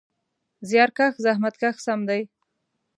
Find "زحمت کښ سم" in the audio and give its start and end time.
1.25-1.99